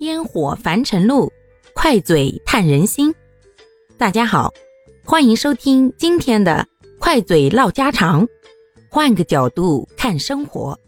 [0.00, 1.32] 烟火凡尘路，
[1.72, 3.14] 快嘴探人心。
[3.96, 4.52] 大家好，
[5.04, 6.66] 欢迎收听今天的
[6.98, 8.26] 快嘴唠家常，
[8.90, 10.78] 换个角度看生活。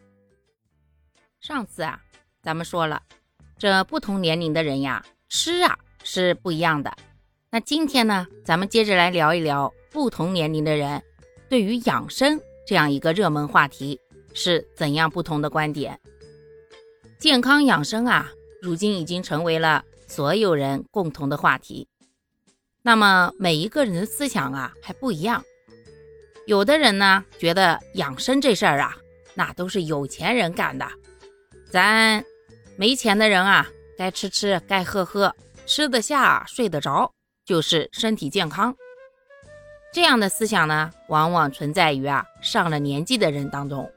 [1.40, 2.00] 上次啊，
[2.42, 3.00] 咱们说了，
[3.56, 6.92] 这不同年龄的人呀，吃啊是不一样的。
[7.50, 11.00] 那今天呢，咱们接着来聊一聊不同年龄的人
[11.48, 14.00] 对于养生这样一个热门话题
[14.34, 15.98] 是怎样不同的观点。
[17.20, 18.32] 健康养生啊。
[18.62, 21.88] 如今已经成为了所有人共同的话题。
[22.82, 25.42] 那么每一个人的思想啊还不一样。
[26.46, 28.96] 有的人呢觉得养生这事儿啊，
[29.34, 30.86] 那都是有钱人干的。
[31.70, 32.24] 咱
[32.76, 33.66] 没钱的人啊，
[33.98, 35.34] 该吃吃，该喝喝，
[35.66, 37.12] 吃得下，睡得着，
[37.44, 38.74] 就是身体健康。
[39.92, 43.90] 这样的思想呢，往往存在于啊上了年纪的人当中。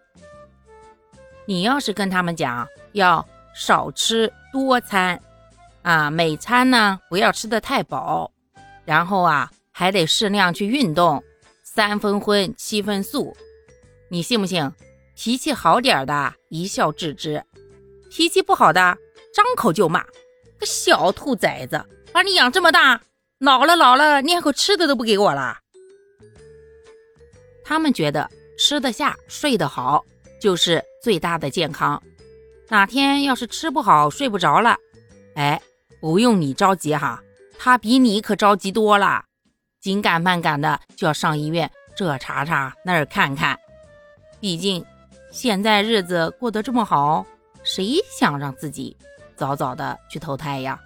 [1.46, 3.28] 你要是跟他们讲要。
[3.54, 5.22] 少吃多餐，
[5.82, 8.32] 啊，每餐呢不要吃的太饱，
[8.86, 11.24] 然后啊还得适量去运动，
[11.64, 13.36] 三分荤七分素，
[14.10, 14.72] 你信不信？
[15.16, 17.44] 脾气好点的一笑置之，
[18.10, 18.98] 脾气不好的
[19.34, 20.02] 张口就骂，
[20.58, 23.02] 个小兔崽子，把你养这么大，
[23.40, 25.58] 老了老了连口吃的都不给我了。
[27.66, 30.04] 他们觉得吃得下睡得好
[30.42, 32.02] 就是最大的健康。
[32.70, 34.78] 哪天要是吃不好睡不着了，
[35.36, 35.60] 哎，
[36.00, 37.20] 不用你着急哈，
[37.58, 39.26] 他比你可着急多了，
[39.82, 43.58] 紧赶慢赶的就要上医院，这查查那儿看看。
[44.40, 44.86] 毕竟
[45.32, 47.26] 现在日子过得这么好，
[47.64, 48.96] 谁想让自己
[49.36, 50.80] 早早的去投胎呀？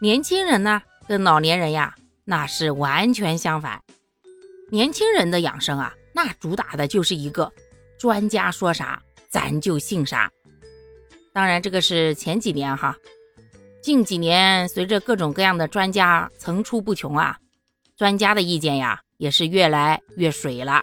[0.00, 3.82] 年轻人呢，跟老年人呀，那是完全相反。
[4.70, 7.52] 年轻人的养生啊，那主打的就是一个
[7.98, 9.02] 专家说啥。
[9.28, 10.30] 咱就信啥？
[11.32, 12.96] 当然，这个是前几年哈。
[13.82, 17.38] 近几年，随着各种各样的专家层出不穷啊，
[17.96, 20.82] 专家的意见呀也是越来越水了。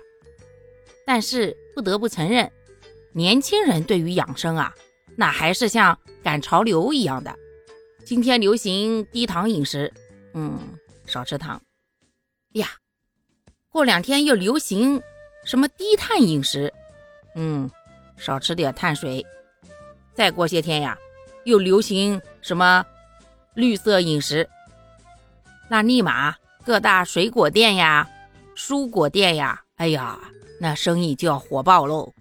[1.05, 2.49] 但是不得不承认，
[3.11, 4.73] 年轻人对于养生啊，
[5.17, 7.35] 那还是像赶潮流一样的。
[8.05, 9.91] 今天流行低糖饮食，
[10.33, 10.59] 嗯，
[11.05, 11.61] 少吃糖。
[12.53, 12.69] 呀，
[13.69, 15.01] 过两天又流行
[15.43, 16.71] 什么低碳饮食，
[17.35, 17.69] 嗯。
[18.17, 19.25] 少吃点碳水，
[20.13, 20.97] 再过些天呀，
[21.43, 22.85] 又流行什么
[23.53, 24.49] 绿色饮食，
[25.69, 26.35] 那立马
[26.65, 28.09] 各大水果店呀、
[28.55, 30.19] 蔬果店呀，哎呀，
[30.59, 32.13] 那生意就要火爆喽。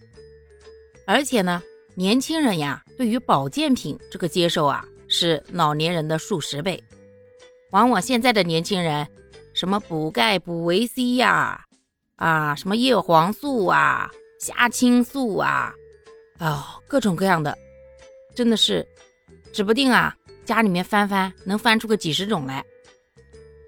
[1.07, 1.63] 而且呢，
[1.95, 6.83] 年轻人呀，对于保健品这个接受啊，是老年人的数十倍。
[7.71, 9.07] 往往现在的年轻人，
[9.55, 11.65] 什么补钙、补维 C 呀，
[12.17, 14.11] 啊，什么叶黄素啊、
[14.41, 15.75] 虾青素啊。
[16.43, 17.57] 哦，各种各样的，
[18.35, 18.85] 真的是，
[19.53, 20.13] 指不定啊，
[20.45, 22.65] 家里面翻翻能翻出个几十种来。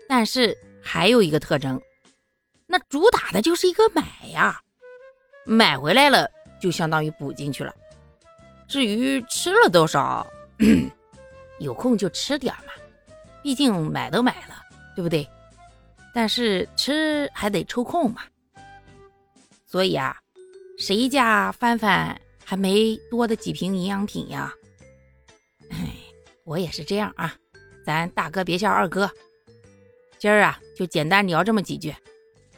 [0.08, 1.80] 但是还有一个特征，
[2.66, 4.02] 那主打的就是一个买
[4.32, 4.60] 呀，
[5.46, 6.28] 买回来了
[6.60, 7.72] 就相当于补进去了。
[8.66, 10.26] 至于吃了多少，
[11.60, 12.72] 有空就吃点嘛，
[13.40, 14.60] 毕竟买都买了，
[14.96, 15.24] 对不对？
[16.12, 18.22] 但是吃还得抽空嘛。
[19.64, 20.16] 所以啊，
[20.76, 22.20] 谁家翻翻？
[22.44, 24.53] 还没多的几瓶营养品呀，
[25.71, 25.97] 哎，
[26.44, 27.34] 我也是这样啊。
[27.84, 29.10] 咱大哥别笑二哥，
[30.19, 31.94] 今儿啊就简单聊这么几句，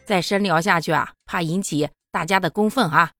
[0.04, 3.12] 再深聊下去啊，怕引起大家的公愤啊。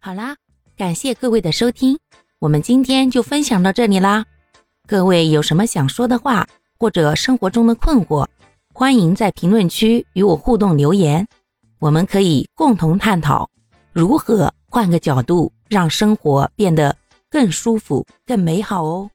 [0.00, 0.36] 好啦，
[0.76, 1.98] 感谢各位的收听，
[2.38, 4.24] 我们今天就分享到这里啦。
[4.86, 6.46] 各位有什么想说的话，
[6.78, 8.26] 或者生活中的困惑，
[8.72, 11.26] 欢迎在评论区与我互动留言，
[11.80, 13.50] 我们可以共同探讨
[13.98, 14.52] 如何。
[14.70, 16.94] 换个角度，让生活变得
[17.30, 19.10] 更舒服、更美好哦。